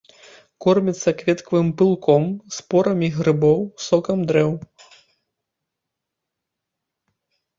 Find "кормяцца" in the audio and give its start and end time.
0.65-1.09